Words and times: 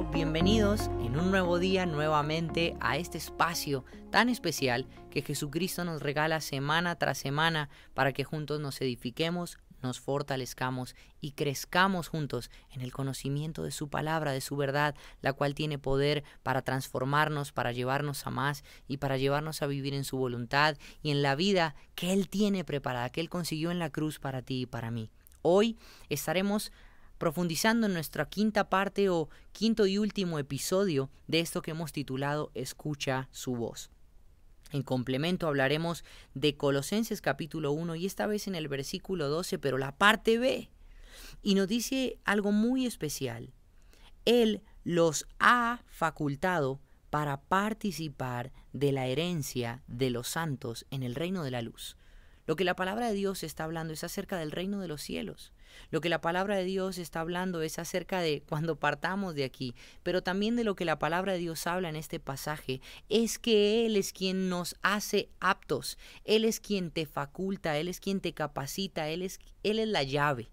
bienvenidos 0.00 0.90
en 1.00 1.18
un 1.18 1.30
nuevo 1.30 1.58
día 1.58 1.84
nuevamente 1.84 2.74
a 2.80 2.96
este 2.96 3.18
espacio 3.18 3.84
tan 4.10 4.30
especial 4.30 4.86
que 5.10 5.20
Jesucristo 5.20 5.84
nos 5.84 6.00
regala 6.00 6.40
semana 6.40 6.96
tras 6.96 7.18
semana 7.18 7.68
para 7.92 8.12
que 8.12 8.24
juntos 8.24 8.58
nos 8.58 8.80
edifiquemos, 8.80 9.58
nos 9.82 10.00
fortalezcamos 10.00 10.96
y 11.20 11.32
crezcamos 11.32 12.08
juntos 12.08 12.50
en 12.70 12.80
el 12.80 12.90
conocimiento 12.90 13.64
de 13.64 13.70
su 13.70 13.90
palabra, 13.90 14.32
de 14.32 14.40
su 14.40 14.56
verdad, 14.56 14.94
la 15.20 15.34
cual 15.34 15.54
tiene 15.54 15.78
poder 15.78 16.24
para 16.42 16.62
transformarnos, 16.62 17.52
para 17.52 17.72
llevarnos 17.72 18.26
a 18.26 18.30
más 18.30 18.64
y 18.88 18.96
para 18.96 19.18
llevarnos 19.18 19.60
a 19.60 19.66
vivir 19.66 19.92
en 19.92 20.04
su 20.04 20.16
voluntad 20.16 20.78
y 21.02 21.10
en 21.10 21.20
la 21.20 21.34
vida 21.34 21.74
que 21.94 22.14
Él 22.14 22.30
tiene 22.30 22.64
preparada, 22.64 23.10
que 23.10 23.20
Él 23.20 23.28
consiguió 23.28 23.70
en 23.70 23.78
la 23.78 23.90
cruz 23.90 24.18
para 24.18 24.40
ti 24.40 24.62
y 24.62 24.66
para 24.66 24.90
mí. 24.90 25.10
Hoy 25.42 25.76
estaremos 26.08 26.72
profundizando 27.22 27.86
en 27.86 27.92
nuestra 27.92 28.28
quinta 28.28 28.68
parte 28.68 29.08
o 29.08 29.28
quinto 29.52 29.86
y 29.86 29.96
último 29.96 30.40
episodio 30.40 31.08
de 31.28 31.38
esto 31.38 31.62
que 31.62 31.70
hemos 31.70 31.92
titulado 31.92 32.50
Escucha 32.56 33.28
su 33.30 33.54
voz. 33.54 33.92
En 34.72 34.82
complemento 34.82 35.46
hablaremos 35.46 36.02
de 36.34 36.56
Colosenses 36.56 37.20
capítulo 37.20 37.70
1 37.70 37.94
y 37.94 38.06
esta 38.06 38.26
vez 38.26 38.48
en 38.48 38.56
el 38.56 38.66
versículo 38.66 39.28
12, 39.28 39.60
pero 39.60 39.78
la 39.78 39.96
parte 39.96 40.36
B. 40.36 40.68
Y 41.44 41.54
nos 41.54 41.68
dice 41.68 42.18
algo 42.24 42.50
muy 42.50 42.86
especial. 42.86 43.52
Él 44.24 44.64
los 44.82 45.28
ha 45.38 45.84
facultado 45.86 46.80
para 47.08 47.40
participar 47.40 48.50
de 48.72 48.90
la 48.90 49.06
herencia 49.06 49.84
de 49.86 50.10
los 50.10 50.26
santos 50.26 50.86
en 50.90 51.04
el 51.04 51.14
reino 51.14 51.44
de 51.44 51.52
la 51.52 51.62
luz. 51.62 51.96
Lo 52.46 52.56
que 52.56 52.64
la 52.64 52.74
palabra 52.74 53.06
de 53.06 53.14
Dios 53.14 53.44
está 53.44 53.62
hablando 53.62 53.92
es 53.92 54.02
acerca 54.02 54.38
del 54.38 54.50
reino 54.50 54.80
de 54.80 54.88
los 54.88 55.02
cielos. 55.02 55.52
Lo 55.90 56.00
que 56.00 56.08
la 56.08 56.20
palabra 56.20 56.56
de 56.56 56.64
Dios 56.64 56.98
está 56.98 57.20
hablando 57.20 57.62
es 57.62 57.78
acerca 57.78 58.20
de 58.20 58.42
cuando 58.48 58.76
partamos 58.76 59.34
de 59.34 59.44
aquí, 59.44 59.74
pero 60.02 60.22
también 60.22 60.56
de 60.56 60.64
lo 60.64 60.74
que 60.74 60.84
la 60.84 60.98
palabra 60.98 61.32
de 61.32 61.38
Dios 61.38 61.66
habla 61.66 61.88
en 61.88 61.96
este 61.96 62.20
pasaje 62.20 62.80
es 63.08 63.38
que 63.38 63.86
Él 63.86 63.96
es 63.96 64.12
quien 64.12 64.48
nos 64.48 64.76
hace 64.82 65.28
aptos, 65.40 65.98
Él 66.24 66.44
es 66.44 66.60
quien 66.60 66.90
te 66.90 67.06
faculta, 67.06 67.78
Él 67.78 67.88
es 67.88 68.00
quien 68.00 68.20
te 68.20 68.32
capacita, 68.32 69.08
Él 69.08 69.22
es, 69.22 69.38
Él 69.62 69.78
es 69.78 69.88
la 69.88 70.02
llave, 70.02 70.50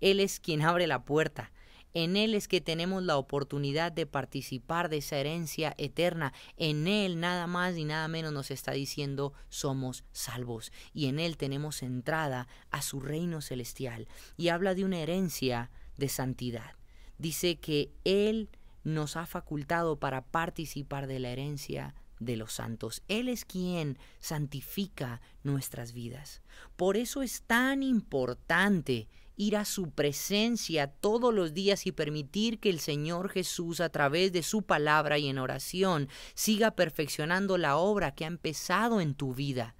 Él 0.00 0.20
es 0.20 0.40
quien 0.40 0.62
abre 0.62 0.86
la 0.86 1.04
puerta. 1.04 1.50
En 1.94 2.16
Él 2.16 2.34
es 2.34 2.48
que 2.48 2.60
tenemos 2.60 3.02
la 3.02 3.16
oportunidad 3.16 3.92
de 3.92 4.06
participar 4.06 4.88
de 4.88 4.98
esa 4.98 5.18
herencia 5.18 5.74
eterna. 5.76 6.32
En 6.56 6.86
Él 6.86 7.20
nada 7.20 7.46
más 7.46 7.76
y 7.76 7.84
nada 7.84 8.08
menos 8.08 8.32
nos 8.32 8.50
está 8.50 8.72
diciendo 8.72 9.32
somos 9.48 10.04
salvos. 10.12 10.72
Y 10.94 11.06
en 11.06 11.18
Él 11.18 11.36
tenemos 11.36 11.82
entrada 11.82 12.48
a 12.70 12.82
su 12.82 13.00
reino 13.00 13.40
celestial. 13.40 14.08
Y 14.36 14.48
habla 14.48 14.74
de 14.74 14.84
una 14.84 15.00
herencia 15.00 15.70
de 15.96 16.08
santidad. 16.08 16.76
Dice 17.18 17.56
que 17.56 17.92
Él 18.04 18.48
nos 18.84 19.16
ha 19.16 19.26
facultado 19.26 19.98
para 19.98 20.24
participar 20.24 21.06
de 21.06 21.18
la 21.20 21.30
herencia 21.30 21.94
de 22.24 22.36
los 22.36 22.52
santos. 22.52 23.02
Él 23.08 23.28
es 23.28 23.44
quien 23.44 23.98
santifica 24.20 25.20
nuestras 25.42 25.92
vidas. 25.92 26.42
Por 26.76 26.96
eso 26.96 27.22
es 27.22 27.42
tan 27.42 27.82
importante 27.82 29.08
ir 29.42 29.56
a 29.56 29.64
su 29.64 29.90
presencia 29.90 30.86
todos 30.86 31.34
los 31.34 31.52
días 31.52 31.86
y 31.86 31.92
permitir 31.92 32.60
que 32.60 32.70
el 32.70 32.78
Señor 32.78 33.28
Jesús 33.28 33.80
a 33.80 33.88
través 33.88 34.32
de 34.32 34.42
su 34.42 34.62
palabra 34.62 35.18
y 35.18 35.28
en 35.28 35.38
oración 35.38 36.08
siga 36.34 36.70
perfeccionando 36.72 37.58
la 37.58 37.76
obra 37.76 38.14
que 38.14 38.24
ha 38.24 38.28
empezado 38.28 39.00
en 39.00 39.14
tu 39.14 39.34
vida. 39.34 39.74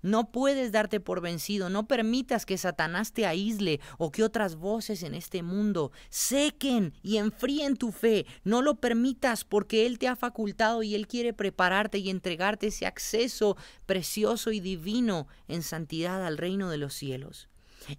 No 0.00 0.30
puedes 0.30 0.70
darte 0.70 1.00
por 1.00 1.22
vencido, 1.22 1.70
no 1.70 1.86
permitas 1.88 2.44
que 2.44 2.58
Satanás 2.58 3.12
te 3.12 3.24
aísle 3.24 3.80
o 3.96 4.10
que 4.10 4.22
otras 4.22 4.56
voces 4.56 5.02
en 5.02 5.14
este 5.14 5.42
mundo 5.42 5.92
sequen 6.10 6.92
y 7.02 7.16
enfríen 7.16 7.76
tu 7.76 7.90
fe. 7.90 8.26
No 8.44 8.60
lo 8.60 8.74
permitas 8.74 9.44
porque 9.44 9.86
Él 9.86 9.98
te 9.98 10.06
ha 10.06 10.14
facultado 10.14 10.82
y 10.82 10.94
Él 10.94 11.06
quiere 11.06 11.32
prepararte 11.32 11.96
y 11.96 12.10
entregarte 12.10 12.66
ese 12.66 12.84
acceso 12.84 13.56
precioso 13.86 14.52
y 14.52 14.60
divino 14.60 15.26
en 15.48 15.62
santidad 15.62 16.22
al 16.26 16.36
reino 16.36 16.68
de 16.68 16.76
los 16.76 16.92
cielos. 16.92 17.48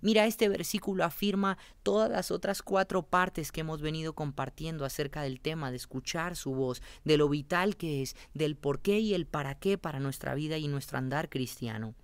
Mira, 0.01 0.25
este 0.25 0.49
versículo 0.49 1.03
afirma 1.03 1.57
todas 1.83 2.09
las 2.09 2.31
otras 2.31 2.61
cuatro 2.61 3.03
partes 3.03 3.51
que 3.51 3.61
hemos 3.61 3.81
venido 3.81 4.13
compartiendo 4.13 4.85
acerca 4.85 5.21
del 5.21 5.39
tema 5.39 5.71
de 5.71 5.77
escuchar 5.77 6.35
su 6.35 6.53
voz, 6.53 6.81
de 7.03 7.17
lo 7.17 7.29
vital 7.29 7.75
que 7.75 8.01
es, 8.01 8.15
del 8.33 8.55
por 8.55 8.81
qué 8.81 8.99
y 8.99 9.13
el 9.13 9.25
para 9.25 9.55
qué 9.55 9.77
para 9.77 9.99
nuestra 9.99 10.35
vida 10.35 10.57
y 10.57 10.67
nuestro 10.67 10.97
andar 10.97 11.29
cristiano. 11.29 11.95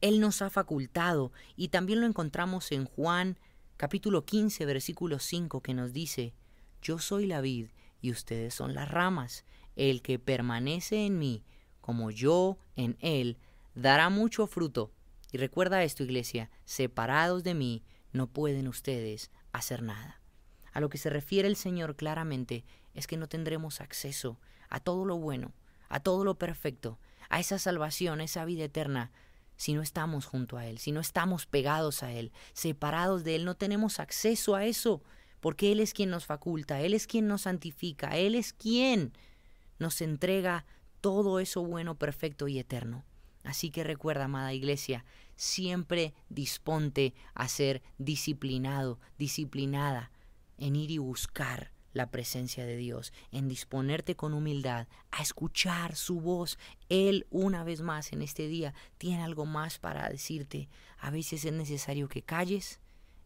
Él 0.00 0.20
nos 0.20 0.42
ha 0.42 0.50
facultado 0.50 1.32
y 1.56 1.68
también 1.68 2.00
lo 2.00 2.06
encontramos 2.06 2.72
en 2.72 2.84
Juan 2.84 3.38
capítulo 3.76 4.24
15 4.24 4.64
versículo 4.66 5.18
5 5.18 5.60
que 5.60 5.74
nos 5.74 5.92
dice, 5.92 6.34
Yo 6.82 6.98
soy 6.98 7.26
la 7.26 7.40
vid 7.40 7.68
y 8.00 8.10
ustedes 8.10 8.54
son 8.54 8.74
las 8.74 8.90
ramas, 8.90 9.44
el 9.76 10.02
que 10.02 10.18
permanece 10.18 11.06
en 11.06 11.18
mí, 11.18 11.42
como 11.80 12.10
yo 12.10 12.58
en 12.76 12.96
él, 13.00 13.38
dará 13.74 14.08
mucho 14.10 14.46
fruto 14.46 14.92
y 15.34 15.36
recuerda 15.36 15.82
esto, 15.82 16.04
iglesia, 16.04 16.48
separados 16.64 17.42
de 17.42 17.54
mí 17.54 17.82
no 18.12 18.28
pueden 18.28 18.68
ustedes 18.68 19.32
hacer 19.50 19.82
nada. 19.82 20.20
A 20.72 20.78
lo 20.78 20.88
que 20.88 20.96
se 20.96 21.10
refiere 21.10 21.48
el 21.48 21.56
Señor 21.56 21.96
claramente 21.96 22.64
es 22.94 23.08
que 23.08 23.16
no 23.16 23.28
tendremos 23.28 23.80
acceso 23.80 24.38
a 24.68 24.78
todo 24.78 25.04
lo 25.04 25.16
bueno, 25.16 25.52
a 25.88 25.98
todo 25.98 26.22
lo 26.22 26.38
perfecto, 26.38 27.00
a 27.30 27.40
esa 27.40 27.58
salvación, 27.58 28.20
a 28.20 28.24
esa 28.24 28.44
vida 28.44 28.62
eterna, 28.62 29.10
si 29.56 29.72
no 29.74 29.82
estamos 29.82 30.24
junto 30.26 30.56
a 30.56 30.66
Él, 30.66 30.78
si 30.78 30.92
no 30.92 31.00
estamos 31.00 31.46
pegados 31.46 32.04
a 32.04 32.12
Él, 32.12 32.30
separados 32.52 33.24
de 33.24 33.34
Él, 33.34 33.44
no 33.44 33.56
tenemos 33.56 33.98
acceso 33.98 34.54
a 34.54 34.64
eso, 34.64 35.02
porque 35.40 35.72
Él 35.72 35.80
es 35.80 35.94
quien 35.94 36.10
nos 36.10 36.26
faculta, 36.26 36.80
Él 36.80 36.94
es 36.94 37.08
quien 37.08 37.26
nos 37.26 37.42
santifica, 37.42 38.16
Él 38.16 38.36
es 38.36 38.52
quien 38.52 39.12
nos 39.80 40.00
entrega 40.00 40.64
todo 41.00 41.40
eso 41.40 41.64
bueno, 41.64 41.96
perfecto 41.96 42.46
y 42.46 42.60
eterno. 42.60 43.04
Así 43.44 43.70
que 43.70 43.84
recuerda, 43.84 44.24
amada 44.24 44.54
iglesia, 44.54 45.04
siempre 45.36 46.14
disponte 46.28 47.14
a 47.34 47.48
ser 47.48 47.82
disciplinado, 47.98 48.98
disciplinada 49.18 50.10
en 50.58 50.76
ir 50.76 50.90
y 50.90 50.98
buscar 50.98 51.72
la 51.94 52.10
presencia 52.10 52.66
de 52.66 52.76
Dios, 52.76 53.12
en 53.30 53.48
disponerte 53.48 54.16
con 54.16 54.34
humildad 54.34 54.88
a 55.12 55.22
escuchar 55.22 55.94
su 55.94 56.20
voz. 56.20 56.58
Él 56.88 57.26
una 57.30 57.64
vez 57.64 57.80
más 57.80 58.12
en 58.12 58.20
este 58.20 58.48
día 58.48 58.74
tiene 58.98 59.22
algo 59.22 59.46
más 59.46 59.78
para 59.78 60.08
decirte. 60.08 60.68
A 60.98 61.10
veces 61.10 61.44
es 61.44 61.52
necesario 61.52 62.08
que 62.08 62.22
calles, 62.22 62.80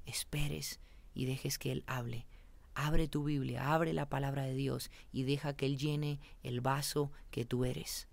esperes 0.05 0.81
y 1.15 1.25
dejes 1.25 1.59
que 1.59 1.73
Él 1.73 1.83
hable. 1.87 2.27
Abre 2.75 3.09
tu 3.09 3.25
Biblia, 3.25 3.73
abre 3.73 3.93
la 3.93 4.09
palabra 4.09 4.45
de 4.45 4.55
Dios 4.55 4.91
y 5.13 5.25
deja 5.25 5.57
que 5.57 5.67
Él 5.67 5.79
llene 5.79 6.21
el 6.43 6.61
vaso 6.61 7.11
que 7.31 7.45
tú 7.45 7.65
eres. 7.65 8.07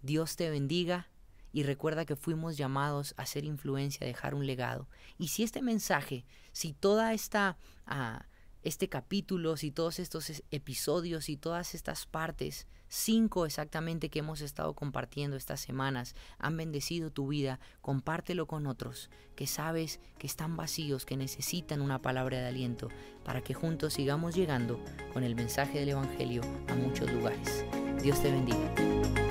Dios 0.00 0.36
te 0.36 0.48
bendiga 0.48 1.08
y 1.52 1.62
recuerda 1.62 2.04
que 2.04 2.16
fuimos 2.16 2.56
llamados 2.56 3.14
a 3.16 3.26
ser 3.26 3.44
influencia, 3.44 4.04
a 4.04 4.08
dejar 4.08 4.34
un 4.34 4.46
legado. 4.46 4.88
Y 5.18 5.28
si 5.28 5.42
este 5.42 5.62
mensaje, 5.62 6.24
si 6.52 6.72
toda 6.72 7.12
esta... 7.14 7.56
Ah, 7.86 8.26
este 8.62 8.88
capítulo, 8.88 9.56
si 9.56 9.70
todos 9.70 9.98
estos 9.98 10.42
episodios 10.50 11.28
y 11.28 11.36
todas 11.36 11.74
estas 11.74 12.06
partes, 12.06 12.66
cinco 12.88 13.46
exactamente 13.46 14.08
que 14.08 14.18
hemos 14.18 14.40
estado 14.40 14.74
compartiendo 14.74 15.36
estas 15.36 15.60
semanas, 15.60 16.14
han 16.38 16.56
bendecido 16.56 17.10
tu 17.10 17.28
vida, 17.28 17.60
compártelo 17.80 18.46
con 18.46 18.66
otros 18.66 19.10
que 19.36 19.46
sabes 19.46 20.00
que 20.18 20.26
están 20.26 20.56
vacíos, 20.56 21.06
que 21.06 21.16
necesitan 21.16 21.80
una 21.80 22.02
palabra 22.02 22.40
de 22.40 22.48
aliento, 22.48 22.88
para 23.24 23.42
que 23.42 23.54
juntos 23.54 23.94
sigamos 23.94 24.34
llegando 24.34 24.82
con 25.12 25.22
el 25.22 25.34
mensaje 25.34 25.78
del 25.78 25.90
Evangelio 25.90 26.42
a 26.68 26.74
muchos 26.74 27.10
lugares. 27.12 27.64
Dios 28.02 28.20
te 28.20 28.30
bendiga. 28.30 29.27